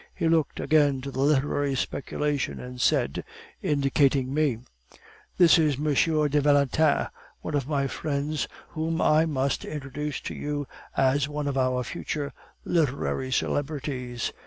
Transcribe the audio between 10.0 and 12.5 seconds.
to you as one of our future